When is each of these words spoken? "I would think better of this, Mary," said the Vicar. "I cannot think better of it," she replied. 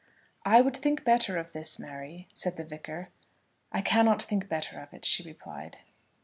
"I 0.45 0.61
would 0.61 0.75
think 0.75 1.03
better 1.03 1.37
of 1.37 1.51
this, 1.53 1.77
Mary," 1.77 2.27
said 2.33 2.55
the 2.55 2.63
Vicar. 2.63 3.07
"I 3.71 3.81
cannot 3.81 4.19
think 4.19 4.49
better 4.49 4.79
of 4.79 4.91
it," 4.95 5.05
she 5.05 5.21
replied. 5.21 5.77